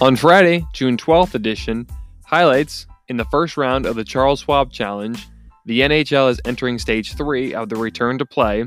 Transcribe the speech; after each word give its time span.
On 0.00 0.14
Friday, 0.14 0.64
June 0.72 0.96
12th 0.96 1.34
edition, 1.34 1.84
highlights 2.24 2.86
in 3.08 3.16
the 3.16 3.24
first 3.24 3.56
round 3.56 3.84
of 3.84 3.96
the 3.96 4.04
Charles 4.04 4.42
Schwab 4.42 4.70
Challenge, 4.70 5.26
the 5.66 5.80
NHL 5.80 6.30
is 6.30 6.40
entering 6.44 6.78
stage 6.78 7.16
three 7.16 7.52
of 7.52 7.68
the 7.68 7.74
return 7.74 8.16
to 8.18 8.24
play. 8.24 8.64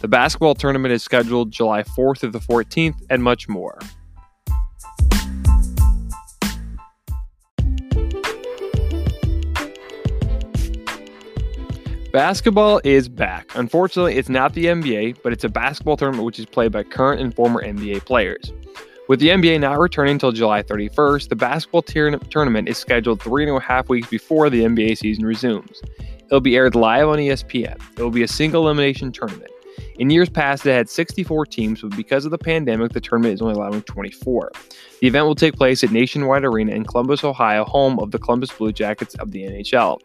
The 0.00 0.08
basketball 0.08 0.56
tournament 0.56 0.92
is 0.92 1.04
scheduled 1.04 1.52
July 1.52 1.84
4th 1.84 2.18
through 2.18 2.32
the 2.32 2.40
14th, 2.40 2.96
and 3.10 3.22
much 3.22 3.48
more. 3.48 3.78
Basketball 12.12 12.80
is 12.82 13.08
back. 13.08 13.52
Unfortunately, 13.54 14.16
it's 14.16 14.28
not 14.28 14.52
the 14.54 14.64
NBA, 14.64 15.18
but 15.22 15.32
it's 15.32 15.44
a 15.44 15.48
basketball 15.48 15.96
tournament 15.96 16.26
which 16.26 16.40
is 16.40 16.46
played 16.46 16.72
by 16.72 16.82
current 16.82 17.20
and 17.20 17.32
former 17.32 17.62
NBA 17.62 18.04
players. 18.04 18.52
With 19.12 19.20
the 19.20 19.28
NBA 19.28 19.60
not 19.60 19.78
returning 19.78 20.12
until 20.12 20.32
July 20.32 20.62
31st, 20.62 21.28
the 21.28 21.36
basketball 21.36 21.82
tournament 21.82 22.66
is 22.66 22.78
scheduled 22.78 23.20
three 23.20 23.46
and 23.46 23.54
a 23.54 23.60
half 23.60 23.90
weeks 23.90 24.08
before 24.08 24.48
the 24.48 24.62
NBA 24.62 24.96
season 24.96 25.26
resumes. 25.26 25.82
It'll 26.24 26.40
be 26.40 26.56
aired 26.56 26.74
live 26.74 27.08
on 27.08 27.18
ESPN. 27.18 27.78
It 27.98 28.02
will 28.02 28.10
be 28.10 28.22
a 28.22 28.26
single 28.26 28.62
elimination 28.62 29.12
tournament. 29.12 29.50
In 29.98 30.08
years 30.08 30.30
past, 30.30 30.64
it 30.64 30.72
had 30.72 30.88
64 30.88 31.44
teams, 31.44 31.82
but 31.82 31.94
because 31.94 32.24
of 32.24 32.30
the 32.30 32.38
pandemic, 32.38 32.92
the 32.92 33.02
tournament 33.02 33.34
is 33.34 33.42
only 33.42 33.52
allowing 33.52 33.82
24. 33.82 34.50
The 35.02 35.06
event 35.06 35.26
will 35.26 35.34
take 35.34 35.56
place 35.56 35.84
at 35.84 35.92
Nationwide 35.92 36.46
Arena 36.46 36.72
in 36.72 36.84
Columbus, 36.84 37.22
Ohio, 37.22 37.66
home 37.66 37.98
of 37.98 38.12
the 38.12 38.18
Columbus 38.18 38.50
Blue 38.50 38.72
Jackets 38.72 39.14
of 39.16 39.32
the 39.32 39.42
NHL. 39.42 40.00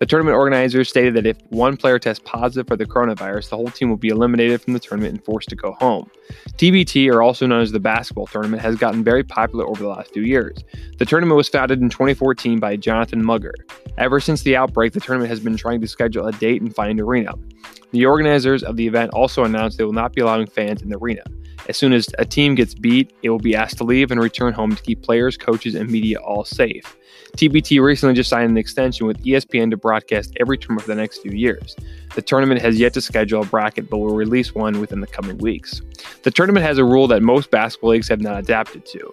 The 0.00 0.06
tournament 0.06 0.36
organizers 0.36 0.88
stated 0.88 1.14
that 1.14 1.26
if 1.26 1.36
one 1.50 1.76
player 1.76 1.98
tests 1.98 2.22
positive 2.24 2.66
for 2.66 2.76
the 2.76 2.86
coronavirus, 2.86 3.50
the 3.50 3.56
whole 3.56 3.68
team 3.68 3.88
will 3.88 3.96
be 3.96 4.08
eliminated 4.08 4.60
from 4.60 4.72
the 4.72 4.80
tournament 4.80 5.14
and 5.14 5.24
forced 5.24 5.48
to 5.50 5.56
go 5.56 5.72
home. 5.72 6.10
TBT, 6.56 7.10
or 7.10 7.22
also 7.22 7.46
known 7.46 7.62
as 7.62 7.72
the 7.72 7.80
basketball 7.80 8.26
tournament, 8.26 8.62
has 8.62 8.76
gotten 8.76 9.04
very 9.04 9.24
popular 9.24 9.66
over 9.66 9.82
the 9.82 9.88
last 9.88 10.12
few 10.12 10.22
years. 10.22 10.58
The 10.98 11.04
tournament 11.04 11.36
was 11.36 11.48
founded 11.48 11.80
in 11.80 11.90
2014 11.90 12.58
by 12.58 12.76
Jonathan 12.76 13.22
Mugar. 13.22 13.54
Ever 13.98 14.20
since 14.20 14.42
the 14.42 14.56
outbreak, 14.56 14.92
the 14.92 15.00
tournament 15.00 15.30
has 15.30 15.40
been 15.40 15.56
trying 15.56 15.80
to 15.80 15.88
schedule 15.88 16.26
a 16.26 16.32
date 16.32 16.62
and 16.62 16.74
find 16.74 16.92
an 16.92 17.00
arena. 17.00 17.34
The 17.92 18.06
organizers 18.06 18.62
of 18.62 18.76
the 18.76 18.86
event 18.86 19.12
also 19.12 19.44
announced 19.44 19.78
they 19.78 19.84
will 19.84 19.92
not 19.92 20.12
be 20.12 20.20
allowing 20.20 20.46
fans 20.46 20.82
in 20.82 20.88
the 20.88 20.98
arena. 20.98 21.22
As 21.68 21.76
soon 21.76 21.92
as 21.92 22.08
a 22.18 22.24
team 22.24 22.54
gets 22.54 22.74
beat, 22.74 23.14
it 23.22 23.30
will 23.30 23.38
be 23.38 23.54
asked 23.54 23.78
to 23.78 23.84
leave 23.84 24.10
and 24.10 24.20
return 24.20 24.52
home 24.52 24.74
to 24.74 24.82
keep 24.82 25.02
players, 25.02 25.36
coaches, 25.36 25.74
and 25.74 25.88
media 25.88 26.18
all 26.18 26.44
safe. 26.44 26.96
TBT 27.36 27.82
recently 27.82 28.14
just 28.14 28.30
signed 28.30 28.50
an 28.50 28.56
extension 28.56 29.08
with 29.08 29.22
ESPN 29.24 29.70
to 29.70 29.76
broadcast 29.76 30.36
every 30.38 30.56
tournament 30.56 30.82
for 30.82 30.94
the 30.94 31.00
next 31.00 31.18
few 31.18 31.32
years. 31.32 31.74
The 32.14 32.22
tournament 32.22 32.60
has 32.62 32.78
yet 32.78 32.94
to 32.94 33.00
schedule 33.00 33.42
a 33.42 33.44
bracket, 33.44 33.90
but 33.90 33.98
will 33.98 34.14
release 34.14 34.54
one 34.54 34.80
within 34.80 35.00
the 35.00 35.08
coming 35.08 35.38
weeks. 35.38 35.82
The 36.22 36.30
tournament 36.30 36.64
has 36.64 36.78
a 36.78 36.84
rule 36.84 37.08
that 37.08 37.22
most 37.22 37.50
basketball 37.50 37.90
leagues 37.90 38.08
have 38.08 38.20
not 38.20 38.38
adapted 38.38 38.86
to. 38.86 39.12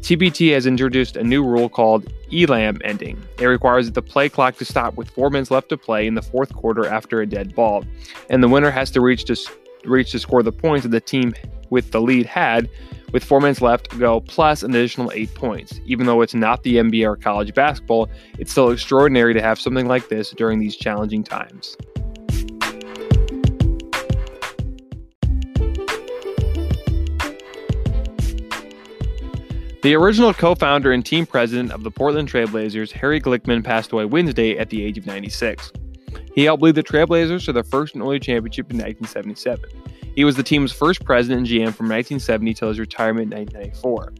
TBT 0.00 0.52
has 0.52 0.66
introduced 0.66 1.16
a 1.16 1.22
new 1.22 1.44
rule 1.44 1.68
called 1.68 2.12
ELAM 2.32 2.80
ending. 2.82 3.22
It 3.38 3.46
requires 3.46 3.88
the 3.88 4.02
play 4.02 4.28
clock 4.28 4.56
to 4.56 4.64
stop 4.64 4.96
with 4.96 5.08
four 5.10 5.30
minutes 5.30 5.52
left 5.52 5.68
to 5.68 5.76
play 5.76 6.08
in 6.08 6.16
the 6.16 6.22
fourth 6.22 6.52
quarter 6.52 6.88
after 6.88 7.20
a 7.20 7.26
dead 7.26 7.54
ball, 7.54 7.84
and 8.28 8.42
the 8.42 8.48
winner 8.48 8.70
has 8.70 8.90
to 8.90 9.00
reach 9.00 9.24
to 9.26 9.36
reach 9.84 10.10
to 10.10 10.18
score 10.18 10.42
the 10.42 10.50
points 10.50 10.82
that 10.82 10.90
the 10.90 11.00
team 11.00 11.32
with 11.70 11.92
the 11.92 12.00
lead 12.00 12.26
had 12.26 12.68
with 13.12 13.22
four 13.22 13.40
minutes 13.40 13.60
left 13.60 13.90
to 13.90 13.98
go, 13.98 14.20
plus 14.20 14.62
an 14.62 14.70
additional 14.72 15.12
eight 15.14 15.32
points. 15.34 15.80
Even 15.86 16.06
though 16.06 16.22
it's 16.22 16.34
not 16.34 16.62
the 16.62 16.76
NBA 16.76 17.06
or 17.06 17.16
college 17.16 17.54
basketball, 17.54 18.10
it's 18.38 18.50
still 18.50 18.70
extraordinary 18.70 19.34
to 19.34 19.42
have 19.42 19.60
something 19.60 19.86
like 19.86 20.08
this 20.08 20.30
during 20.30 20.58
these 20.58 20.76
challenging 20.76 21.22
times. 21.22 21.76
The 29.82 29.96
original 29.96 30.32
co 30.32 30.54
founder 30.54 30.92
and 30.92 31.04
team 31.04 31.26
president 31.26 31.72
of 31.72 31.82
the 31.82 31.90
Portland 31.90 32.30
Trailblazers, 32.30 32.92
Harry 32.92 33.20
Glickman, 33.20 33.64
passed 33.64 33.90
away 33.90 34.04
Wednesday 34.04 34.56
at 34.56 34.70
the 34.70 34.84
age 34.84 34.96
of 34.96 35.06
96. 35.06 35.72
He 36.36 36.44
helped 36.44 36.62
lead 36.62 36.76
the 36.76 36.84
Trailblazers 36.84 37.44
to 37.46 37.52
their 37.52 37.64
first 37.64 37.94
and 37.94 38.02
only 38.02 38.20
championship 38.20 38.70
in 38.70 38.78
1977. 38.78 39.91
He 40.14 40.24
was 40.24 40.36
the 40.36 40.42
team's 40.42 40.72
first 40.72 41.04
president 41.04 41.40
and 41.40 41.46
GM 41.48 41.74
from 41.74 41.88
1970 41.88 42.54
till 42.54 42.68
his 42.68 42.78
retirement 42.78 43.32
in 43.32 43.38
1994. 43.38 44.12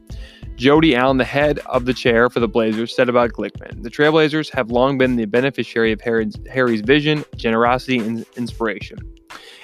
Jody 0.56 0.94
Allen, 0.94 1.16
the 1.16 1.24
head 1.24 1.58
of 1.66 1.86
the 1.86 1.94
chair 1.94 2.28
for 2.28 2.40
the 2.40 2.48
Blazers, 2.48 2.94
said 2.94 3.08
about 3.08 3.32
Glickman 3.32 3.82
The 3.82 3.90
Trailblazers 3.90 4.50
have 4.50 4.70
long 4.70 4.98
been 4.98 5.16
the 5.16 5.24
beneficiary 5.24 5.92
of 5.92 6.00
Harry's 6.00 6.80
vision, 6.82 7.24
generosity, 7.36 7.98
and 7.98 8.24
inspiration. 8.36 8.98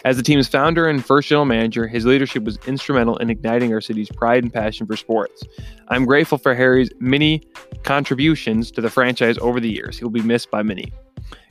As 0.04 0.16
the 0.16 0.22
team's 0.22 0.48
founder 0.48 0.86
and 0.86 1.04
first 1.04 1.28
general 1.28 1.44
manager, 1.44 1.86
his 1.86 2.06
leadership 2.06 2.44
was 2.44 2.58
instrumental 2.66 3.16
in 3.18 3.30
igniting 3.30 3.72
our 3.72 3.80
city's 3.80 4.08
pride 4.08 4.42
and 4.42 4.52
passion 4.52 4.86
for 4.86 4.96
sports. 4.96 5.42
I'm 5.88 6.04
grateful 6.04 6.38
for 6.38 6.54
Harry's 6.54 6.90
many 7.00 7.42
contributions 7.82 8.70
to 8.72 8.80
the 8.80 8.90
franchise 8.90 9.36
over 9.38 9.60
the 9.60 9.70
years. 9.70 9.98
He 9.98 10.04
will 10.04 10.10
be 10.10 10.22
missed 10.22 10.50
by 10.50 10.62
many. 10.62 10.92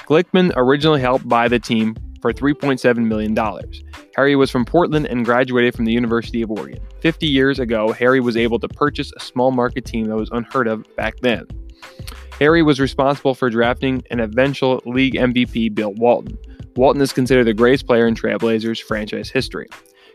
Glickman 0.08 0.54
originally 0.56 1.02
helped 1.02 1.28
buy 1.28 1.48
the 1.48 1.60
team 1.60 1.96
for 2.28 2.34
$3.7 2.34 2.98
million. 3.06 3.38
Harry 4.16 4.36
was 4.36 4.52
from 4.52 4.66
Portland 4.66 5.06
and 5.06 5.24
graduated 5.24 5.74
from 5.74 5.86
the 5.86 5.94
University 5.94 6.42
of 6.42 6.52
Oregon. 6.52 6.80
50 7.00 7.26
years 7.26 7.58
ago, 7.58 7.94
Harry 7.94 8.20
was 8.20 8.36
able 8.36 8.60
to 8.60 8.68
purchase 8.68 9.14
a 9.16 9.20
small 9.22 9.52
market 9.52 9.86
team 9.86 10.08
that 10.08 10.16
was 10.18 10.30
unheard 10.32 10.68
of 10.68 10.84
back 10.98 11.18
then. 11.22 11.48
Harry 12.38 12.62
was 12.62 12.82
responsible 12.82 13.34
for 13.34 13.50
drafting 13.50 14.04
an 14.12 14.20
eventual 14.20 14.82
league 14.86 15.14
MVP, 15.14 15.74
Bill 15.74 15.94
Walton. 15.94 16.38
Walton 16.76 17.02
is 17.02 17.14
considered 17.14 17.46
the 17.46 17.54
greatest 17.54 17.88
player 17.88 18.08
in 18.08 18.14
Trailblazers 18.14 18.82
franchise 18.82 19.30
history. 19.30 19.68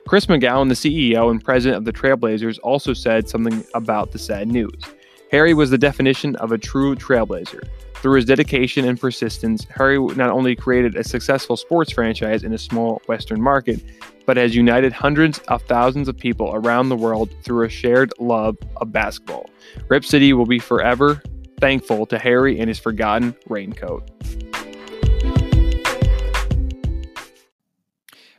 Chris 0.06 0.26
McGowan, 0.26 0.68
the 0.68 0.74
CEO 0.74 1.30
and 1.30 1.42
president 1.42 1.78
of 1.78 1.84
the 1.86 1.92
Trailblazers, 1.92 2.58
also 2.62 2.92
said 2.92 3.26
something 3.26 3.64
about 3.74 4.12
the 4.12 4.18
sad 4.18 4.48
news. 4.48 4.82
Harry 5.32 5.54
was 5.54 5.70
the 5.70 5.78
definition 5.78 6.36
of 6.36 6.52
a 6.52 6.58
true 6.58 6.94
trailblazer. 6.94 7.66
Through 7.96 8.16
his 8.16 8.26
dedication 8.26 8.86
and 8.86 9.00
persistence, 9.00 9.66
Harry 9.74 9.98
not 9.98 10.28
only 10.28 10.54
created 10.54 10.94
a 10.94 11.02
successful 11.02 11.56
sports 11.56 11.90
franchise 11.90 12.44
in 12.44 12.52
a 12.52 12.58
small 12.58 13.00
Western 13.06 13.40
market, 13.40 13.82
but 14.26 14.36
has 14.36 14.54
united 14.54 14.92
hundreds 14.92 15.38
of 15.48 15.62
thousands 15.62 16.06
of 16.06 16.18
people 16.18 16.50
around 16.52 16.90
the 16.90 16.96
world 16.96 17.30
through 17.42 17.64
a 17.64 17.70
shared 17.70 18.12
love 18.18 18.58
of 18.76 18.92
basketball. 18.92 19.48
Rip 19.88 20.04
City 20.04 20.34
will 20.34 20.44
be 20.44 20.58
forever 20.58 21.22
thankful 21.60 22.04
to 22.06 22.18
Harry 22.18 22.58
and 22.58 22.68
his 22.68 22.78
forgotten 22.78 23.34
raincoat. 23.48 24.10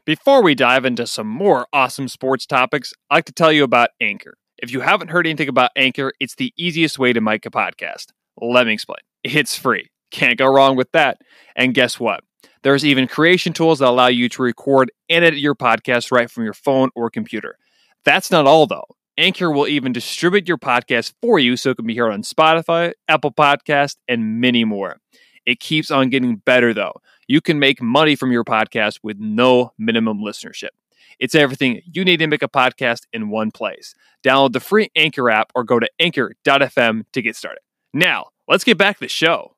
Before 0.06 0.44
we 0.44 0.54
dive 0.54 0.86
into 0.86 1.08
some 1.08 1.28
more 1.28 1.66
awesome 1.74 2.10
sports 2.10 2.46
topics, 2.46 2.94
I'd 3.10 3.16
like 3.16 3.26
to 3.26 3.32
tell 3.32 3.52
you 3.52 3.64
about 3.64 3.90
Anchor. 4.02 4.36
If 4.64 4.72
you 4.72 4.80
haven't 4.80 5.10
heard 5.10 5.28
anything 5.28 5.50
about 5.50 5.72
Anchor, 5.76 6.14
it's 6.22 6.36
the 6.36 6.54
easiest 6.56 6.98
way 6.98 7.12
to 7.12 7.20
make 7.20 7.46
a 7.46 7.52
podcast. 7.52 8.14
Let 8.42 8.66
me 8.66 8.72
explain. 8.72 9.00
It's 9.22 9.58
free. 9.58 9.90
Can't 10.10 10.38
go 10.38 10.46
wrong 10.46 10.78
with 10.78 10.90
that. 10.94 11.20
And 11.58 11.74
guess 11.74 12.00
what? 12.00 12.24
There's 12.62 12.86
even 12.86 13.10
creation 13.10 13.52
tools 13.52 13.80
that 13.80 13.90
allow 13.90 14.08
you 14.08 14.30
to 14.30 14.42
record 14.42 14.90
and 15.10 15.26
edit 15.26 15.42
your 15.42 15.54
podcast 15.54 16.14
right 16.14 16.32
from 16.32 16.46
your 16.46 16.54
phone 16.54 16.92
or 16.96 17.10
computer. 17.10 17.58
That's 18.06 18.32
not 18.32 18.48
all, 18.48 18.66
though. 18.66 18.86
Anchor 19.18 19.52
will 19.52 19.68
even 19.68 19.92
distribute 19.92 20.48
your 20.48 20.58
podcast 20.58 21.14
for 21.22 21.40
you 21.40 21.58
so 21.58 21.72
it 21.72 21.76
can 21.76 21.86
be 21.86 21.98
heard 21.98 22.14
on 22.14 22.22
Spotify, 22.22 22.94
Apple 23.10 23.34
Podcast, 23.34 23.98
and 24.08 24.40
many 24.40 24.64
more. 24.64 24.96
It 25.46 25.60
keeps 25.60 25.92
on 25.92 26.10
getting 26.10 26.38
better, 26.38 26.74
though. 26.74 26.94
You 27.28 27.42
can 27.42 27.60
make 27.60 27.82
money 27.82 28.16
from 28.16 28.32
your 28.32 28.46
podcast 28.46 29.00
with 29.04 29.18
no 29.20 29.74
minimum 29.78 30.20
listenership. 30.20 30.70
It's 31.20 31.36
everything 31.36 31.82
you 31.86 32.04
need 32.04 32.18
to 32.18 32.28
make 32.28 32.44
a 32.44 32.50
podcast 32.50 33.02
in 33.14 33.30
one 33.30 33.52
place. 33.52 33.96
Download 34.24 34.54
the 34.54 34.60
free 34.60 34.90
Anchor 34.96 35.30
app 35.30 35.52
or 35.56 35.64
go 35.64 35.80
to 35.80 35.90
anchor.fm 36.00 37.04
to 37.12 37.22
get 37.22 37.36
started. 37.36 37.62
Now, 37.94 38.28
let's 38.48 38.64
get 38.64 38.78
back 38.78 38.98
to 38.98 39.06
the 39.06 39.10
show. 39.10 39.54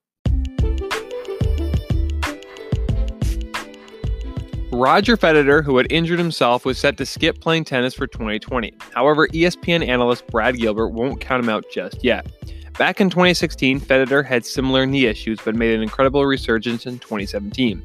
Roger 4.71 5.15
Federer, 5.15 5.63
who 5.63 5.77
had 5.77 5.89
injured 5.89 6.19
himself, 6.19 6.65
was 6.65 6.77
set 6.77 6.97
to 6.97 7.05
skip 7.05 7.39
playing 7.39 7.63
tennis 7.63 7.93
for 7.93 8.07
2020. 8.07 8.73
However, 8.93 9.27
ESPN 9.29 9.87
analyst 9.87 10.27
Brad 10.27 10.57
Gilbert 10.57 10.89
won't 10.89 11.21
count 11.21 11.41
him 11.41 11.49
out 11.49 11.63
just 11.71 12.03
yet. 12.03 12.29
Back 12.77 12.99
in 12.99 13.09
2016, 13.09 13.79
Federer 13.79 14.25
had 14.25 14.45
similar 14.45 14.85
knee 14.85 15.05
issues 15.05 15.39
but 15.45 15.55
made 15.55 15.73
an 15.73 15.81
incredible 15.81 16.25
resurgence 16.25 16.85
in 16.85 16.99
2017. 16.99 17.81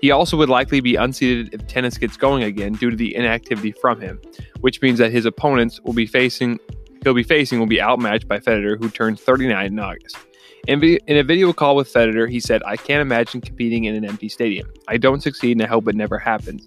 He 0.00 0.10
also 0.10 0.36
would 0.36 0.48
likely 0.48 0.80
be 0.80 0.96
unseated 0.96 1.54
if 1.54 1.66
tennis 1.66 1.98
gets 1.98 2.16
going 2.16 2.42
again 2.42 2.74
due 2.74 2.90
to 2.90 2.96
the 2.96 3.14
inactivity 3.14 3.72
from 3.72 4.00
him, 4.00 4.20
which 4.60 4.82
means 4.82 4.98
that 4.98 5.10
his 5.10 5.24
opponents 5.24 5.80
will 5.82 5.94
be 5.94 6.06
facing 6.06 6.58
he'll 7.02 7.14
be 7.14 7.22
facing 7.22 7.60
will 7.60 7.66
be 7.66 7.80
outmatched 7.80 8.26
by 8.26 8.38
Federer, 8.38 8.76
who 8.76 8.90
turns 8.90 9.20
39 9.20 9.66
in 9.66 9.78
August. 9.78 10.16
In, 10.66 10.82
a 10.82 11.22
video 11.22 11.52
call 11.52 11.76
with 11.76 11.92
Federer, 11.92 12.28
he 12.28 12.40
said, 12.40 12.60
I 12.66 12.76
can't 12.76 13.00
imagine 13.00 13.40
competing 13.40 13.84
in 13.84 13.94
an 13.94 14.04
empty 14.04 14.28
stadium. 14.28 14.68
I 14.88 14.96
don't 14.96 15.22
succeed 15.22 15.52
and 15.52 15.62
I 15.62 15.68
hope 15.68 15.86
it 15.86 15.94
never 15.94 16.18
happens. 16.18 16.66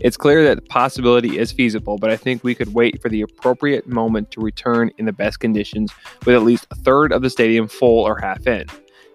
It's 0.00 0.16
clear 0.16 0.44
that 0.44 0.54
the 0.54 0.62
possibility 0.62 1.38
is 1.38 1.50
feasible, 1.50 1.98
but 1.98 2.10
I 2.10 2.16
think 2.16 2.44
we 2.44 2.54
could 2.54 2.72
wait 2.72 3.02
for 3.02 3.08
the 3.08 3.22
appropriate 3.22 3.88
moment 3.88 4.30
to 4.32 4.40
return 4.40 4.92
in 4.98 5.06
the 5.06 5.12
best 5.12 5.40
conditions 5.40 5.92
with 6.24 6.36
at 6.36 6.44
least 6.44 6.68
a 6.70 6.76
third 6.76 7.10
of 7.12 7.22
the 7.22 7.30
stadium 7.30 7.66
full 7.66 8.04
or 8.04 8.18
half 8.20 8.46
in. 8.46 8.66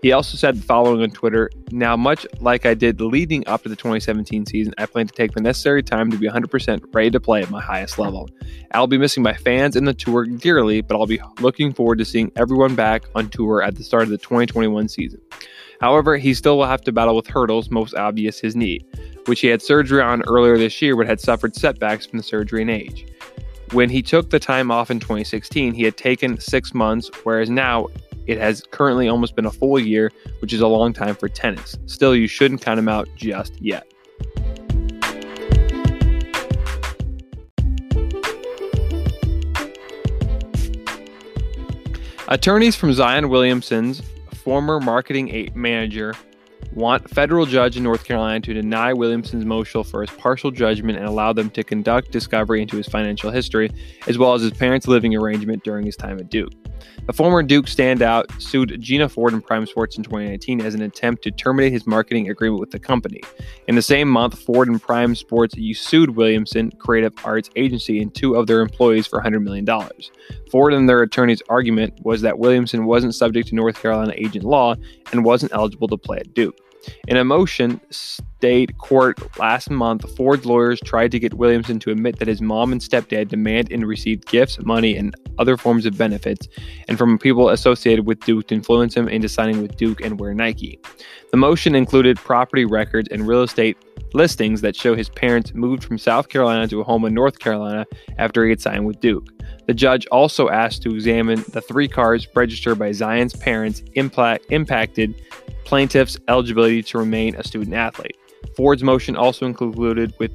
He 0.01 0.11
also 0.11 0.37
said 0.37 0.57
the 0.57 0.61
following 0.61 1.01
on 1.01 1.09
Twitter 1.09 1.49
Now, 1.71 1.97
much 1.97 2.27
like 2.39 2.65
I 2.65 2.75
did 2.75 3.01
leading 3.01 3.47
up 3.47 3.63
to 3.63 3.69
the 3.69 3.75
2017 3.75 4.45
season, 4.45 4.73
I 4.77 4.85
plan 4.85 5.07
to 5.07 5.13
take 5.13 5.31
the 5.31 5.41
necessary 5.41 5.81
time 5.81 6.11
to 6.11 6.17
be 6.17 6.27
100% 6.27 6.93
ready 6.93 7.09
to 7.09 7.19
play 7.19 7.41
at 7.41 7.49
my 7.49 7.61
highest 7.61 7.97
level. 7.97 8.29
I'll 8.73 8.87
be 8.87 8.99
missing 8.99 9.23
my 9.23 9.33
fans 9.33 9.75
and 9.75 9.87
the 9.87 9.93
tour 9.95 10.25
dearly, 10.25 10.81
but 10.81 10.97
I'll 10.97 11.07
be 11.07 11.19
looking 11.39 11.73
forward 11.73 11.97
to 11.97 12.05
seeing 12.05 12.31
everyone 12.35 12.75
back 12.75 13.05
on 13.15 13.29
tour 13.29 13.63
at 13.63 13.75
the 13.75 13.83
start 13.83 14.03
of 14.03 14.09
the 14.09 14.17
2021 14.17 14.87
season. 14.87 15.19
However, 15.81 16.17
he 16.17 16.33
still 16.33 16.57
will 16.57 16.65
have 16.65 16.81
to 16.81 16.91
battle 16.91 17.15
with 17.15 17.27
hurdles, 17.27 17.71
most 17.71 17.95
obvious 17.95 18.39
his 18.39 18.55
knee, 18.55 18.81
which 19.25 19.41
he 19.41 19.47
had 19.47 19.61
surgery 19.61 20.01
on 20.01 20.21
earlier 20.27 20.57
this 20.57 20.79
year 20.81 20.95
but 20.95 21.07
had 21.07 21.19
suffered 21.19 21.55
setbacks 21.55 22.05
from 22.05 22.17
the 22.17 22.23
surgery 22.23 22.61
and 22.61 22.71
age. 22.71 23.07
When 23.73 23.89
he 23.89 24.01
took 24.01 24.29
the 24.29 24.39
time 24.39 24.71
off 24.71 24.89
in 24.89 24.99
2016, 24.99 25.73
he 25.73 25.83
had 25.83 25.97
taken 25.97 26.39
six 26.39 26.73
months, 26.73 27.09
whereas 27.23 27.49
now 27.49 27.87
it 28.27 28.37
has 28.37 28.61
currently 28.71 29.07
almost 29.07 29.35
been 29.35 29.45
a 29.45 29.51
full 29.51 29.79
year, 29.79 30.11
which 30.39 30.53
is 30.53 30.61
a 30.61 30.67
long 30.67 30.93
time 30.93 31.15
for 31.15 31.29
tennis. 31.29 31.77
Still, 31.85 32.15
you 32.15 32.27
shouldn't 32.27 32.61
count 32.61 32.77
him 32.77 32.89
out 32.89 33.07
just 33.15 33.59
yet. 33.61 33.87
Attorneys 42.29 42.75
from 42.75 42.91
Zion 42.91 43.29
Williamson's 43.29 44.01
former 44.33 44.81
marketing 44.81 45.49
manager 45.55 46.13
want 46.77 47.09
federal 47.09 47.47
judge 47.47 47.75
in 47.75 47.83
North 47.83 48.05
Carolina 48.05 48.39
to 48.41 48.53
deny 48.53 48.93
Williamson's 48.93 49.45
motion 49.45 49.83
for 49.83 50.01
his 50.01 50.11
partial 50.11 50.51
judgment 50.51 50.97
and 50.97 51.07
allow 51.07 51.33
them 51.33 51.49
to 51.49 51.63
conduct 51.63 52.11
discovery 52.11 52.61
into 52.61 52.77
his 52.77 52.87
financial 52.87 53.31
history, 53.31 53.71
as 54.05 54.17
well 54.17 54.35
as 54.35 54.43
his 54.43 54.51
parents' 54.51 54.87
living 54.87 55.15
arrangement 55.15 55.63
during 55.63 55.85
his 55.85 55.95
time 55.95 56.19
at 56.19 56.29
Duke. 56.29 56.53
The 57.07 57.13
former 57.13 57.41
Duke 57.41 57.65
standout 57.65 58.41
sued 58.41 58.79
Gina 58.79 59.09
Ford 59.09 59.33
and 59.33 59.43
Prime 59.43 59.65
Sports 59.65 59.97
in 59.97 60.03
2019 60.03 60.61
as 60.61 60.75
an 60.75 60.81
attempt 60.81 61.23
to 61.23 61.31
terminate 61.31 61.71
his 61.71 61.87
marketing 61.87 62.29
agreement 62.29 62.59
with 62.59 62.71
the 62.71 62.79
company. 62.79 63.21
In 63.67 63.75
the 63.75 63.81
same 63.81 64.09
month, 64.09 64.37
Ford 64.37 64.67
and 64.67 64.81
Prime 64.81 65.15
Sports 65.15 65.55
sued 65.75 66.11
Williamson 66.11 66.69
Creative 66.71 67.13
Arts 67.23 67.49
Agency 67.55 68.01
and 68.01 68.13
two 68.13 68.35
of 68.35 68.45
their 68.45 68.61
employees 68.61 69.07
for 69.07 69.21
$100 69.21 69.41
million. 69.41 69.65
Ford 70.51 70.73
and 70.73 70.87
their 70.87 71.01
attorney's 71.01 71.41
argument 71.49 71.93
was 72.03 72.21
that 72.21 72.37
Williamson 72.39 72.85
wasn't 72.85 73.15
subject 73.15 73.47
to 73.49 73.55
North 73.55 73.81
Carolina 73.81 74.13
agent 74.15 74.43
law 74.43 74.75
and 75.11 75.25
wasn't 75.25 75.53
eligible 75.53 75.87
to 75.87 75.97
play 75.97 76.17
at 76.17 76.33
Duke. 76.33 76.59
In 77.07 77.17
a 77.17 77.23
motion, 77.23 77.81
state 77.89 78.77
court 78.77 79.19
last 79.39 79.69
month, 79.69 80.05
Ford's 80.15 80.45
lawyers 80.45 80.79
tried 80.81 81.11
to 81.11 81.19
get 81.19 81.33
Williamson 81.33 81.79
to 81.79 81.91
admit 81.91 82.19
that 82.19 82.27
his 82.27 82.41
mom 82.41 82.71
and 82.71 82.81
stepdad 82.81 83.29
demand 83.29 83.71
and 83.71 83.85
received 83.85 84.27
gifts, 84.27 84.59
money, 84.63 84.95
and 84.95 85.15
other 85.39 85.57
forms 85.57 85.85
of 85.85 85.97
benefits, 85.97 86.47
and 86.87 86.97
from 86.97 87.17
people 87.17 87.49
associated 87.49 88.05
with 88.05 88.19
Duke 88.21 88.47
to 88.47 88.55
influence 88.55 88.95
him 88.95 89.07
into 89.07 89.29
signing 89.29 89.61
with 89.61 89.75
Duke 89.77 90.01
and 90.01 90.19
wear 90.19 90.33
Nike. 90.33 90.79
The 91.31 91.37
motion 91.37 91.75
included 91.75 92.17
property 92.17 92.65
records 92.65 93.09
and 93.11 93.27
real 93.27 93.43
estate 93.43 93.77
listings 94.13 94.61
that 94.61 94.75
show 94.75 94.95
his 94.95 95.09
parents 95.09 95.53
moved 95.53 95.83
from 95.83 95.97
South 95.97 96.29
Carolina 96.29 96.67
to 96.67 96.81
a 96.81 96.83
home 96.83 97.05
in 97.05 97.13
North 97.13 97.39
Carolina 97.39 97.85
after 98.17 98.43
he 98.43 98.49
had 98.49 98.61
signed 98.61 98.85
with 98.85 98.99
Duke. 98.99 99.27
The 99.67 99.73
judge 99.73 100.07
also 100.07 100.49
asked 100.49 100.81
to 100.83 100.95
examine 100.95 101.43
the 101.49 101.61
three 101.61 101.87
cars 101.87 102.27
registered 102.33 102.79
by 102.79 102.93
Zion's 102.93 103.35
parents 103.35 103.81
impla- 103.95 104.39
impacted 104.49 105.21
plaintiff's 105.67 106.17
eligibility 106.29 106.81
to 106.81 106.97
remain 106.97 107.35
a 107.35 107.43
student 107.43 107.75
athlete. 107.75 108.15
Ford's 108.55 108.83
motion 108.83 109.17
also 109.17 109.45
included 109.45 110.13
with 110.17 110.31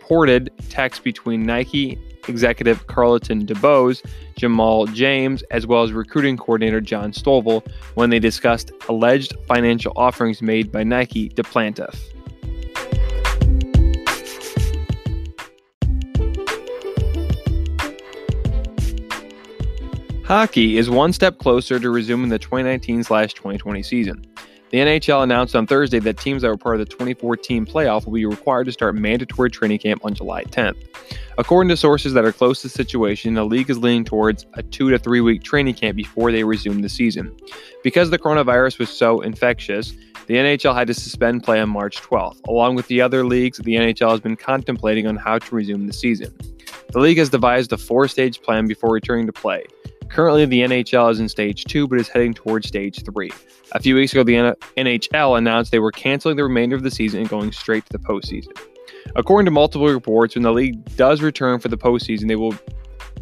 reported 0.00 0.50
text 0.70 1.04
between 1.04 1.42
Nike 1.42 1.98
executive 2.26 2.86
Carlton 2.86 3.44
DeBose, 3.44 4.02
Jamal 4.38 4.86
James, 4.86 5.42
as 5.50 5.66
well 5.66 5.82
as 5.82 5.92
recruiting 5.92 6.38
coordinator 6.38 6.80
John 6.80 7.12
Stovall 7.12 7.70
when 7.96 8.08
they 8.08 8.18
discussed 8.18 8.72
alleged 8.88 9.34
financial 9.46 9.92
offerings 9.94 10.40
made 10.40 10.72
by 10.72 10.84
Nike 10.84 11.28
to 11.28 11.42
plaintiff. 11.42 11.94
Hockey 20.24 20.78
is 20.78 20.88
one 20.88 21.12
step 21.12 21.36
closer 21.38 21.78
to 21.78 21.90
resuming 21.90 22.30
the 22.30 22.38
2019 22.38 23.04
2020 23.04 23.82
season. 23.82 24.31
The 24.72 24.78
NHL 24.78 25.22
announced 25.22 25.54
on 25.54 25.66
Thursday 25.66 25.98
that 25.98 26.16
teams 26.16 26.40
that 26.40 26.48
were 26.48 26.56
part 26.56 26.76
of 26.76 26.78
the 26.78 26.90
2014 26.90 27.66
playoff 27.66 28.06
will 28.06 28.14
be 28.14 28.24
required 28.24 28.64
to 28.64 28.72
start 28.72 28.94
mandatory 28.94 29.50
training 29.50 29.80
camp 29.80 30.02
on 30.02 30.14
July 30.14 30.44
10th. 30.44 30.82
According 31.36 31.68
to 31.68 31.76
sources 31.76 32.14
that 32.14 32.24
are 32.24 32.32
close 32.32 32.62
to 32.62 32.68
the 32.68 32.72
situation, 32.72 33.34
the 33.34 33.44
league 33.44 33.68
is 33.68 33.76
leaning 33.76 34.02
towards 34.02 34.46
a 34.54 34.62
two 34.62 34.90
to 34.90 34.98
three 34.98 35.20
week 35.20 35.42
training 35.42 35.74
camp 35.74 35.94
before 35.94 36.32
they 36.32 36.42
resume 36.42 36.80
the 36.80 36.88
season. 36.88 37.36
Because 37.84 38.08
the 38.08 38.18
coronavirus 38.18 38.78
was 38.78 38.88
so 38.88 39.20
infectious, 39.20 39.92
the 40.26 40.36
NHL 40.36 40.74
had 40.74 40.86
to 40.86 40.94
suspend 40.94 41.42
play 41.42 41.60
on 41.60 41.68
March 41.68 42.00
12th. 42.00 42.40
Along 42.48 42.74
with 42.74 42.86
the 42.86 43.02
other 43.02 43.26
leagues, 43.26 43.58
the 43.58 43.74
NHL 43.74 44.10
has 44.10 44.20
been 44.20 44.36
contemplating 44.36 45.06
on 45.06 45.16
how 45.16 45.38
to 45.38 45.54
resume 45.54 45.86
the 45.86 45.92
season. 45.92 46.34
The 46.92 46.98
league 46.98 47.18
has 47.18 47.28
devised 47.28 47.74
a 47.74 47.76
four 47.76 48.08
stage 48.08 48.40
plan 48.40 48.66
before 48.66 48.90
returning 48.90 49.26
to 49.26 49.34
play. 49.34 49.66
Currently, 50.12 50.44
the 50.44 50.60
NHL 50.60 51.10
is 51.10 51.20
in 51.20 51.28
stage 51.30 51.64
two, 51.64 51.88
but 51.88 51.98
is 51.98 52.06
heading 52.06 52.34
towards 52.34 52.68
stage 52.68 53.02
three. 53.02 53.30
A 53.72 53.80
few 53.80 53.94
weeks 53.94 54.12
ago, 54.12 54.22
the 54.22 54.54
NHL 54.76 55.38
announced 55.38 55.72
they 55.72 55.78
were 55.78 55.90
canceling 55.90 56.36
the 56.36 56.42
remainder 56.42 56.76
of 56.76 56.82
the 56.82 56.90
season 56.90 57.20
and 57.20 57.28
going 57.30 57.50
straight 57.50 57.86
to 57.86 57.92
the 57.92 57.98
postseason. 57.98 58.54
According 59.16 59.46
to 59.46 59.50
multiple 59.50 59.88
reports, 59.88 60.34
when 60.34 60.42
the 60.42 60.52
league 60.52 60.84
does 60.96 61.22
return 61.22 61.60
for 61.60 61.68
the 61.68 61.78
postseason, 61.78 62.28
they 62.28 62.36
will 62.36 62.54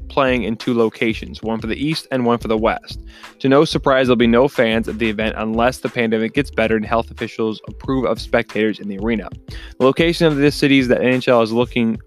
playing 0.09 0.43
in 0.43 0.57
two 0.57 0.75
locations, 0.75 1.41
one 1.45 1.61
for 1.61 1.69
the 1.69 1.77
East 1.77 2.09
and 2.11 2.27
one 2.27 2.39
for 2.39 2.49
the 2.49 2.59
West. 2.59 3.01
To 3.39 3.49
no 3.49 3.65
surprise, 3.65 4.09
there'll 4.09 4.17
be 4.17 4.27
no 4.27 4.49
fans 4.49 4.89
at 4.89 4.99
the 4.99 5.09
event 5.09 5.37
unless 5.39 5.79
the 5.79 5.89
pandemic 5.89 6.35
gets 6.35 6.51
better 6.51 6.75
and 6.75 6.85
health 6.85 7.13
officials 7.13 7.61
approve 7.69 8.05
of 8.05 8.21
spectators 8.21 8.81
in 8.81 8.89
the 8.89 8.99
arena. 8.99 9.29
The 9.79 9.85
location 9.85 10.27
of 10.27 10.37
the 10.37 10.51
cities 10.51 10.89
that 10.89 11.01
NHL 11.01 11.45
is 11.45 11.53
looking 11.53 12.01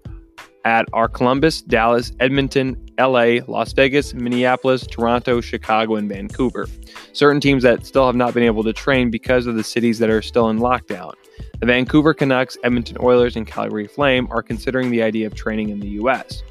at 0.66 0.86
are 0.92 1.08
Columbus, 1.08 1.62
Dallas, 1.62 2.12
Edmonton, 2.20 2.83
LA, 2.98 3.40
Las 3.46 3.72
Vegas, 3.72 4.14
Minneapolis, 4.14 4.86
Toronto, 4.86 5.40
Chicago, 5.40 5.96
and 5.96 6.08
Vancouver. 6.08 6.68
Certain 7.12 7.40
teams 7.40 7.62
that 7.62 7.86
still 7.86 8.06
have 8.06 8.16
not 8.16 8.34
been 8.34 8.42
able 8.42 8.62
to 8.64 8.72
train 8.72 9.10
because 9.10 9.46
of 9.46 9.56
the 9.56 9.64
cities 9.64 9.98
that 9.98 10.10
are 10.10 10.22
still 10.22 10.48
in 10.50 10.58
lockdown. 10.58 11.12
The 11.60 11.66
Vancouver 11.66 12.14
Canucks, 12.14 12.56
Edmonton 12.62 12.96
Oilers, 13.00 13.36
and 13.36 13.46
Calgary 13.46 13.86
Flame 13.86 14.28
are 14.30 14.42
considering 14.42 14.90
the 14.90 15.02
idea 15.02 15.26
of 15.26 15.34
training 15.34 15.70
in 15.70 15.80
the 15.80 15.88
U.S. 15.88 16.42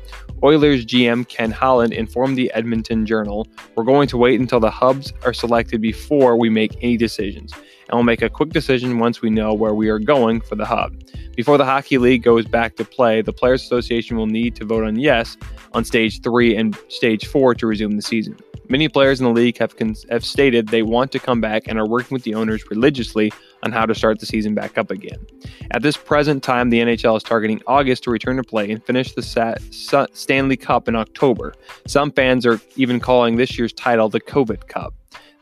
Oilers 0.41 0.85
GM 0.85 1.27
Ken 1.27 1.51
Holland 1.51 1.93
informed 1.93 2.37
the 2.37 2.51
Edmonton 2.53 3.05
Journal, 3.05 3.47
We're 3.75 3.83
going 3.83 4.07
to 4.07 4.17
wait 4.17 4.39
until 4.39 4.59
the 4.59 4.71
hubs 4.71 5.13
are 5.23 5.33
selected 5.33 5.81
before 5.81 6.37
we 6.37 6.49
make 6.49 6.75
any 6.81 6.97
decisions, 6.97 7.53
and 7.53 7.93
we'll 7.93 8.03
make 8.03 8.21
a 8.21 8.29
quick 8.29 8.49
decision 8.49 8.99
once 8.99 9.21
we 9.21 9.29
know 9.29 9.53
where 9.53 9.73
we 9.73 9.89
are 9.89 9.99
going 9.99 10.41
for 10.41 10.55
the 10.55 10.65
hub. 10.65 10.95
Before 11.35 11.57
the 11.57 11.65
Hockey 11.65 11.97
League 11.97 12.23
goes 12.23 12.45
back 12.45 12.75
to 12.75 12.85
play, 12.85 13.21
the 13.21 13.33
Players 13.33 13.63
Association 13.63 14.17
will 14.17 14.27
need 14.27 14.55
to 14.55 14.65
vote 14.65 14.83
on 14.83 14.97
yes 14.97 15.37
on 15.73 15.83
stage 15.83 16.21
three 16.21 16.55
and 16.55 16.77
stage 16.89 17.27
four 17.27 17.55
to 17.55 17.67
resume 17.67 17.95
the 17.95 18.01
season. 18.01 18.37
Many 18.69 18.87
players 18.87 19.19
in 19.19 19.25
the 19.25 19.31
league 19.31 19.57
have, 19.57 19.75
cons- 19.75 20.05
have 20.09 20.23
stated 20.23 20.69
they 20.69 20.83
want 20.83 21.11
to 21.11 21.19
come 21.19 21.41
back 21.41 21.63
and 21.67 21.77
are 21.77 21.87
working 21.87 22.15
with 22.15 22.23
the 22.23 22.33
owners 22.33 22.69
religiously 22.69 23.31
on 23.63 23.71
how 23.71 23.85
to 23.85 23.95
start 23.95 24.19
the 24.19 24.25
season 24.25 24.53
back 24.53 24.77
up 24.77 24.91
again. 24.91 25.25
At 25.71 25.81
this 25.81 25.97
present 25.97 26.43
time, 26.43 26.69
the 26.69 26.79
NHL 26.79 27.17
is 27.17 27.23
targeting 27.23 27.61
August 27.65 28.03
to 28.03 28.11
return 28.11 28.37
to 28.37 28.43
play 28.43 28.69
and 28.69 28.83
finish 28.83 29.13
the 29.13 29.21
Sa- 29.21 30.05
Stanley 30.13 30.57
Cup 30.57 30.87
in 30.87 30.95
October. 30.95 31.53
Some 31.87 32.11
fans 32.11 32.45
are 32.45 32.59
even 32.75 32.99
calling 32.99 33.37
this 33.37 33.57
year's 33.57 33.73
title 33.73 34.09
the 34.09 34.21
COVID 34.21 34.67
Cup. 34.67 34.93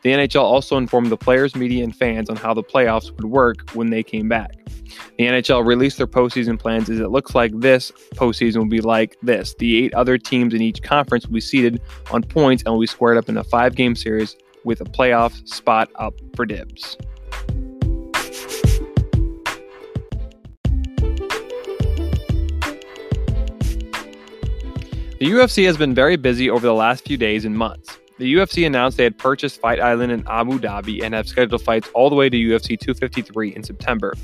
The 0.02 0.10
NHL 0.10 0.42
also 0.42 0.78
informed 0.78 1.08
the 1.08 1.16
players, 1.16 1.54
media, 1.54 1.84
and 1.84 1.94
fans 1.94 2.28
on 2.28 2.34
how 2.36 2.54
the 2.54 2.62
playoffs 2.62 3.12
would 3.12 3.24
work 3.24 3.70
when 3.70 3.90
they 3.90 4.02
came 4.02 4.28
back. 4.28 4.56
The 5.16 5.26
NHL 5.26 5.64
released 5.64 5.96
their 5.96 6.08
postseason 6.08 6.58
plans 6.58 6.90
as 6.90 6.98
it 6.98 7.08
looks 7.08 7.34
like 7.34 7.52
this 7.54 7.92
postseason 8.14 8.56
will 8.56 8.66
be 8.66 8.80
like 8.80 9.16
this. 9.22 9.54
The 9.58 9.84
eight 9.84 9.94
other 9.94 10.18
teams 10.18 10.54
in 10.54 10.60
each 10.60 10.82
conference 10.82 11.26
will 11.26 11.34
be 11.34 11.40
seated 11.40 11.80
on 12.10 12.24
points 12.24 12.64
and 12.64 12.72
will 12.72 12.80
be 12.80 12.86
squared 12.86 13.16
up 13.16 13.28
in 13.28 13.36
a 13.36 13.44
five 13.44 13.76
game 13.76 13.94
series 13.94 14.36
with 14.64 14.80
a 14.80 14.84
playoff 14.84 15.46
spot 15.48 15.88
up 15.96 16.14
for 16.34 16.46
dibs. 16.46 16.96
The 25.22 25.30
UFC 25.30 25.64
has 25.66 25.76
been 25.76 25.94
very 25.94 26.16
busy 26.16 26.50
over 26.50 26.66
the 26.66 26.74
last 26.74 27.04
few 27.06 27.16
days 27.16 27.44
and 27.44 27.56
months. 27.56 27.96
The 28.18 28.34
UFC 28.34 28.66
announced 28.66 28.96
they 28.96 29.04
had 29.04 29.16
purchased 29.16 29.60
Fight 29.60 29.78
Island 29.78 30.10
in 30.10 30.26
Abu 30.26 30.58
Dhabi 30.58 31.00
and 31.00 31.14
have 31.14 31.28
scheduled 31.28 31.62
fights 31.62 31.88
all 31.94 32.10
the 32.10 32.16
way 32.16 32.28
to 32.28 32.36
UFC 32.36 32.76
253 32.76 33.54
in 33.54 33.62
September. 33.62 34.14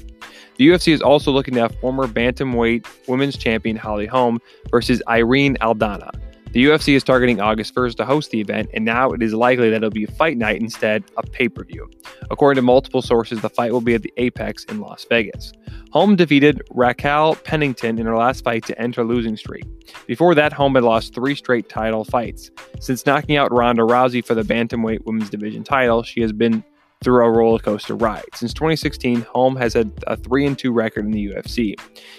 The 0.57 0.67
UFC 0.67 0.93
is 0.93 1.01
also 1.01 1.31
looking 1.31 1.55
to 1.55 1.61
have 1.61 1.77
former 1.77 2.09
bantamweight 2.09 2.85
women's 3.07 3.37
champion 3.37 3.77
Holly 3.77 4.07
Holm 4.07 4.41
versus 4.73 5.01
Irene 5.07 5.57
Aldana. 5.61 6.11
The 6.53 6.65
UFC 6.65 6.95
is 6.95 7.05
targeting 7.05 7.41
August 7.41 7.75
1st 7.75 7.97
to 7.97 8.07
host 8.07 8.31
the 8.31 8.41
event, 8.41 8.71
and 8.73 8.83
now 8.83 9.11
it 9.13 9.23
is 9.23 9.35
likely 9.35 9.69
that 9.69 9.77
it'll 9.77 9.91
be 9.91 10.05
a 10.05 10.11
fight 10.11 10.39
night 10.39 10.63
instead 10.63 11.05
of 11.19 11.31
pay 11.31 11.47
per 11.47 11.63
view. 11.63 11.91
According 12.31 12.57
to 12.57 12.63
multiple 12.63 13.03
sources, 13.03 13.43
the 13.43 13.51
fight 13.51 13.71
will 13.71 13.83
be 13.83 13.95
at 13.95 14.03
the 14.03 14.13
Apex 14.17 14.65
in 14.65 14.81
Las 14.81 15.05
Vegas. 15.11 15.53
Holm 15.91 16.17
defeated 16.17 16.63
Raquel 16.71 17.35
Pennington 17.45 17.99
in 17.99 18.07
her 18.07 18.17
last 18.17 18.45
fight 18.45 18.65
to 18.65 18.81
end 18.81 18.97
her 18.97 19.05
losing 19.05 19.37
streak. 19.37 19.65
Before 20.07 20.35
that, 20.35 20.55
Holm 20.55 20.75
had 20.75 20.85
lost 20.85 21.15
three 21.15 21.35
straight 21.35 21.69
title 21.69 22.05
fights. 22.05 22.51
Since 22.81 23.05
knocking 23.05 23.37
out 23.37 23.53
Ronda 23.53 23.83
Rousey 23.83 24.25
for 24.25 24.35
the 24.35 24.43
Bantamweight 24.43 25.05
Women's 25.05 25.29
Division 25.29 25.65
title, 25.65 26.03
she 26.03 26.23
has 26.23 26.33
been 26.33 26.65
through 27.03 27.25
a 27.25 27.31
roller 27.31 27.59
coaster 27.59 27.95
ride. 27.95 28.25
Since 28.35 28.55
2016, 28.55 29.23
Holm 29.23 29.57
has 29.57 29.75
had 29.75 29.93
a 30.07 30.17
3 30.17 30.47
and 30.47 30.59
2 30.59 30.73
record 30.73 31.05
in 31.05 31.13
the 31.13 31.29
UFC. 31.29 31.75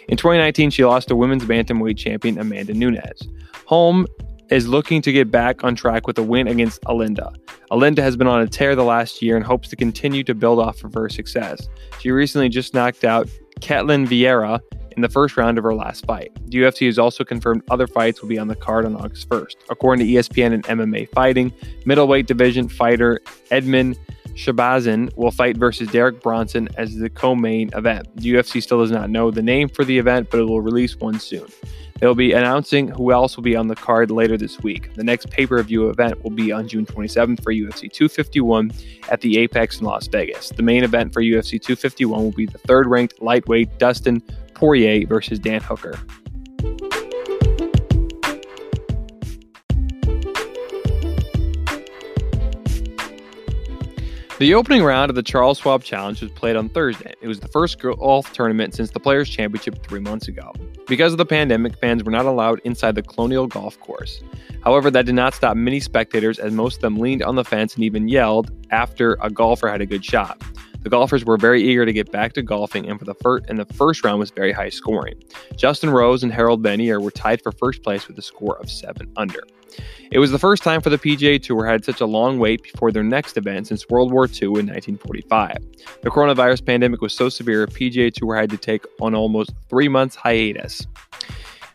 In 0.08 0.18
2019, 0.18 0.70
she 0.70 0.86
lost 0.86 1.10
to 1.10 1.16
women's 1.16 1.44
bantamweight 1.44 1.98
champion 1.98 2.38
Amanda 2.38 2.74
Nunes. 2.74 3.28
Holm 3.66 4.08
is 4.50 4.68
looking 4.68 5.02
to 5.02 5.12
get 5.12 5.30
back 5.30 5.64
on 5.64 5.76
track 5.76 6.08
with 6.08 6.18
a 6.18 6.24
win 6.24 6.48
against 6.48 6.82
Alinda. 6.84 7.36
Alinda 7.72 8.00
has 8.00 8.18
been 8.18 8.28
on 8.28 8.42
a 8.42 8.48
tear 8.48 8.76
the 8.76 8.84
last 8.84 9.22
year 9.22 9.36
and 9.36 9.46
hopes 9.46 9.70
to 9.70 9.76
continue 9.76 10.24
to 10.24 10.34
build 10.34 10.60
off 10.60 10.84
of 10.84 10.94
her 10.94 11.08
success. 11.08 11.68
She 12.00 12.10
recently 12.10 12.50
just 12.50 12.74
knocked 12.74 13.04
out 13.04 13.30
Ketlen 13.60 14.08
Vieira 14.08 14.60
in 14.96 15.02
the 15.02 15.10
first 15.10 15.38
round 15.38 15.58
of 15.58 15.64
her 15.64 15.74
last 15.74 16.06
fight. 16.06 16.32
The 16.50 16.60
UFC 16.60 16.88
has 16.88 16.98
also 16.98 17.24
confirmed 17.24 17.62
other 17.70 17.86
fights 17.86 18.22
will 18.22 18.30
be 18.30 18.40
on 18.40 18.48
the 18.48 18.56
card 18.56 18.86
on 18.86 18.96
August 18.96 19.30
1st. 19.30 19.56
According 19.70 20.06
to 20.06 20.12
ESPN 20.12 20.54
and 20.54 20.64
MMA 20.64 21.10
Fighting, 21.10 21.54
middleweight 21.86 22.26
division 22.26 22.68
fighter 22.68 23.22
Edmen 23.52 23.96
Shahbazyan 24.40 25.16
will 25.18 25.32
fight 25.32 25.58
versus 25.58 25.90
Derek 25.90 26.22
Brunson 26.22 26.70
as 26.78 26.96
the 26.96 27.10
co-main 27.10 27.70
event. 27.74 28.08
The 28.16 28.36
UFC 28.36 28.64
still 28.64 28.80
does 28.80 28.90
not 28.90 29.10
know 29.10 29.32
the 29.32 29.42
name 29.42 29.68
for 29.68 29.84
the 29.84 29.98
event, 29.98 30.30
but 30.32 30.40
it 30.40 30.46
will 30.46 30.62
release 30.62 30.96
one 30.96 31.20
soon. 31.20 31.46
They'll 32.00 32.16
be 32.16 32.32
announcing 32.32 32.88
who 32.88 33.12
else 33.12 33.36
will 33.36 33.44
be 33.44 33.58
on 33.58 33.68
the 33.68 33.76
card 33.76 34.12
later 34.12 34.38
this 34.38 34.58
week. 34.64 34.94
The 34.94 35.04
next 35.04 35.30
pay 35.30 35.46
per 35.46 35.62
view 35.62 35.90
event 35.90 36.24
will 36.24 36.32
be 36.32 36.54
on 36.54 36.70
June 36.70 36.86
27th 36.86 37.44
for 37.44 37.52
UFC 37.52 37.92
251 37.92 38.72
at 39.10 39.20
the 39.20 39.38
Apex 39.40 39.82
in 39.82 39.86
Las 39.86 40.08
Vegas. 40.08 40.50
The 40.50 40.64
main 40.64 40.86
event 40.86 41.12
for 41.12 41.22
UFC 41.22 41.62
251 41.62 42.24
will 42.24 42.32
be 42.32 42.46
the 42.46 42.60
third 42.60 42.88
ranked 42.88 43.22
lightweight 43.22 43.78
Dustin 43.78 44.22
Poirier 44.54 45.06
versus 45.06 45.40
Dan 45.40 45.60
Hooker. 45.60 46.00
The 54.40 54.54
opening 54.54 54.84
round 54.84 55.10
of 55.10 55.18
the 55.18 55.22
Charles 55.22 55.58
Schwab 55.58 55.84
Challenge 55.84 56.22
was 56.22 56.32
played 56.32 56.56
on 56.56 56.70
Thursday. 56.70 57.14
It 57.20 57.28
was 57.28 57.42
the 57.42 57.50
first 57.50 57.78
golf 57.78 58.32
tournament 58.32 58.74
since 58.74 58.90
the 58.90 59.00
Players' 59.02 59.30
Championship 59.30 59.86
three 59.86 60.00
months 60.00 60.30
ago. 60.30 60.54
Because 60.88 61.12
of 61.12 61.18
the 61.18 61.26
pandemic, 61.26 61.78
fans 61.78 62.06
were 62.06 62.12
not 62.12 62.26
allowed 62.26 62.62
inside 62.64 62.96
the 62.96 63.02
Colonial 63.02 63.48
Golf 63.48 63.78
Course. 63.82 64.24
However, 64.64 64.90
that 64.92 65.06
did 65.06 65.16
not 65.16 65.34
stop 65.34 65.58
many 65.58 65.82
spectators 65.82 66.40
as 66.40 66.54
most 66.54 66.76
of 66.76 66.82
them 66.84 67.00
leaned 67.00 67.22
on 67.22 67.36
the 67.36 67.44
fence 67.44 67.76
and 67.76 67.84
even 67.84 68.08
yelled 68.08 68.50
after 68.72 69.18
a 69.22 69.30
golfer 69.30 69.68
had 69.68 69.82
a 69.82 69.86
good 69.86 70.06
shot. 70.06 70.42
The 70.82 70.90
golfers 70.90 71.26
were 71.26 71.38
very 71.38 71.62
eager 71.62 71.86
to 71.86 71.92
get 71.92 72.12
back 72.12 72.34
to 72.34 72.42
golfing, 72.42 72.88
and 72.88 72.98
for 72.98 73.06
the 73.06 73.16
first 73.16 73.46
and 73.50 73.60
the 73.60 73.66
first 73.66 74.04
round 74.04 74.20
was 74.20 74.32
very 74.32 74.52
high 74.52 74.70
scoring. 74.70 75.22
Justin 75.56 75.90
Rose 75.90 76.24
and 76.24 76.32
Harold 76.32 76.64
Van 76.64 76.80
Lier 76.80 77.00
were 77.00 77.12
tied 77.12 77.42
for 77.42 77.52
first 77.52 77.84
place 77.84 78.08
with 78.08 78.18
a 78.18 78.22
score 78.22 78.58
of 78.60 78.70
seven 78.70 79.12
under. 79.18 79.44
It 80.12 80.20
was 80.20 80.32
the 80.32 80.40
first 80.40 80.64
time 80.64 80.82
for 80.82 80.90
the 80.90 80.98
PGA 80.98 81.42
Tour 81.42 81.66
had 81.66 81.86
such 81.86 82.02
a 82.02 82.06
long 82.06 82.40
wait 82.40 82.64
before 82.64 82.92
their 82.92 83.04
next 83.04 83.38
event 83.38 83.68
since 83.68 83.88
World 83.90 84.12
War 84.12 84.26
II 84.26 84.48
in 84.48 84.68
1945. 84.68 85.58
The 86.02 86.10
coronavirus 86.10 86.66
pandemic 86.66 87.02
was 87.02 87.14
so 87.14 87.30
severe, 87.30 87.68
PGA 87.68 88.12
Tour 88.12 88.36
had 88.36 88.50
to 88.50 88.58
take 88.58 88.86
on 89.02 89.14
almost 89.14 89.52
three 89.70 89.88
months 89.88 90.16
hiatus. 90.16 90.88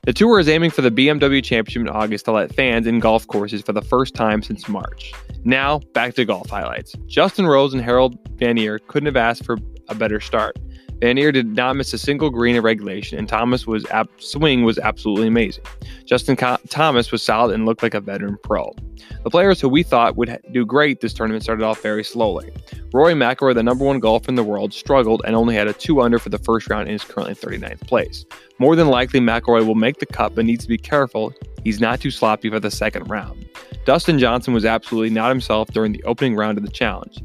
The 0.07 0.13
tour 0.13 0.39
is 0.39 0.51
aiming 0.51 0.71
for 0.71 0.83
the 0.83 0.91
BMW 0.91 1.43
Championship 1.43 1.81
in 1.81 1.89
August 1.89 2.27
to 2.27 2.33
let 2.33 2.55
fans 2.55 2.87
in 2.87 3.01
golf 3.01 3.27
courses 3.27 3.63
for 3.63 3.73
the 3.73 3.81
first 3.81 4.15
time 4.15 4.43
since 4.43 4.69
March. 4.69 5.15
Now, 5.45 5.79
back 5.95 6.15
to 6.17 6.27
golf 6.27 6.51
highlights. 6.51 6.95
Justin 7.07 7.47
Rose 7.47 7.73
and 7.73 7.83
Harold 7.83 8.19
Van 8.39 8.57
Lier 8.57 8.79
couldn't 8.81 9.07
have 9.07 9.17
asked 9.17 9.47
for 9.47 9.57
a 9.89 9.95
better 9.95 10.21
start. 10.21 10.59
Van 11.01 11.17
Lier 11.17 11.33
did 11.33 11.55
not 11.55 11.77
miss 11.77 11.93
a 11.93 11.99
single 11.99 12.31
green 12.31 12.57
in 12.57 12.63
regulation, 12.63 13.19
and 13.19 13.29
Thomas' 13.29 13.67
was 13.67 13.85
ab- 13.87 14.09
swing 14.19 14.63
was 14.65 14.79
absolutely 14.79 15.27
amazing. 15.27 15.65
Justin 16.05 16.37
Co- 16.37 16.59
Thomas 16.71 17.11
was 17.11 17.23
solid 17.23 17.55
and 17.55 17.67
looked 17.67 17.83
like 17.83 17.95
a 17.95 18.01
veteran 18.01 18.39
pro. 18.43 18.75
The 19.23 19.31
players 19.31 19.61
who 19.61 19.69
we 19.69 19.83
thought 19.83 20.17
would 20.17 20.39
do 20.53 20.65
great 20.65 21.01
this 21.01 21.13
tournament 21.13 21.43
started 21.43 21.65
off 21.65 21.83
very 21.83 22.05
slowly. 22.05 22.51
Rory 22.93 23.15
McIlroy, 23.15 23.55
the 23.55 23.63
number 23.63 23.85
one 23.85 23.99
golfer 23.99 24.31
in 24.31 24.35
the 24.35 24.45
world, 24.45 24.73
struggled 24.73 25.23
and 25.27 25.35
only 25.35 25.55
had 25.55 25.67
a 25.67 25.73
two 25.73 26.01
under 26.01 26.19
for 26.19 26.29
the 26.29 26.39
first 26.39 26.71
round 26.71 26.89
and 26.89 26.95
is 26.95 27.05
currently 27.05 27.35
39th 27.35 27.87
place. 27.87 28.25
More 28.59 28.77
than 28.77 28.89
likely, 28.89 29.21
McIlroy 29.21 29.67
will 29.67 29.75
make 29.75 29.99
the 29.99 30.07
cut, 30.07 30.35
but 30.35 30.45
needs 30.45 30.65
to 30.65 30.69
be 30.69 30.79
careful. 30.79 31.33
He's 31.65 31.81
not 31.81 32.01
too 32.01 32.11
sloppy 32.11 32.51
for 32.51 32.61
the 32.61 32.71
second 32.71 33.09
round. 33.11 33.47
Dustin 33.85 34.19
Johnson 34.19 34.55
was 34.55 34.65
absolutely 34.65 35.11
not 35.11 35.29
himself 35.29 35.69
during 35.69 35.93
the 35.93 36.03
opening 36.05 36.37
round 36.37 36.57
of 36.57 36.65
the 36.65 36.71
challenge. 36.71 37.23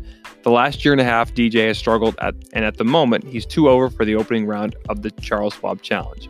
The 0.49 0.55
last 0.55 0.83
year 0.83 0.95
and 0.95 0.99
a 0.99 1.03
half, 1.03 1.31
DJ 1.35 1.67
has 1.67 1.77
struggled 1.77 2.15
at, 2.19 2.33
and 2.53 2.65
at 2.65 2.77
the 2.77 2.83
moment, 2.83 3.23
he's 3.23 3.45
two 3.45 3.69
over 3.69 3.87
for 3.87 4.03
the 4.03 4.15
opening 4.15 4.47
round 4.47 4.75
of 4.89 5.03
the 5.03 5.11
Charles 5.11 5.53
Schwab 5.53 5.83
Challenge. 5.83 6.27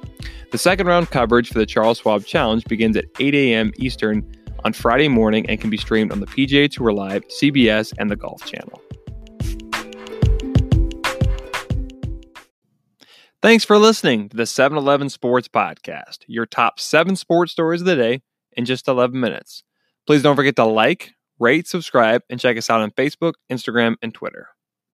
The 0.51 0.57
second 0.57 0.87
round 0.87 1.09
coverage 1.09 1.47
for 1.47 1.57
the 1.57 1.65
Charles 1.65 1.99
Schwab 1.99 2.25
Challenge 2.25 2.65
begins 2.65 2.97
at 2.97 3.05
8 3.21 3.33
a.m. 3.33 3.71
Eastern 3.77 4.29
on 4.65 4.73
Friday 4.73 5.07
morning 5.07 5.49
and 5.49 5.61
can 5.61 5.69
be 5.69 5.77
streamed 5.77 6.11
on 6.11 6.19
the 6.19 6.25
PGA 6.25 6.69
Tour 6.69 6.91
Live, 6.91 7.25
CBS, 7.29 7.93
and 7.97 8.11
the 8.11 8.17
Golf 8.17 8.45
Channel. 8.45 8.81
Thanks 13.41 13.63
for 13.63 13.77
listening 13.77 14.27
to 14.27 14.35
the 14.35 14.45
7 14.45 14.77
Eleven 14.77 15.07
Sports 15.07 15.47
Podcast, 15.47 16.25
your 16.27 16.45
top 16.45 16.81
seven 16.81 17.15
sports 17.15 17.53
stories 17.53 17.79
of 17.79 17.87
the 17.87 17.95
day 17.95 18.21
in 18.51 18.65
just 18.65 18.89
11 18.89 19.17
minutes. 19.17 19.63
Please 20.05 20.21
don't 20.21 20.35
forget 20.35 20.57
to 20.57 20.65
like, 20.65 21.13
rate, 21.39 21.67
subscribe, 21.67 22.21
and 22.29 22.39
check 22.39 22.57
us 22.57 22.69
out 22.69 22.81
on 22.81 22.91
Facebook, 22.91 23.33
Instagram, 23.51 23.95
and 24.01 24.13
Twitter. 24.13 24.49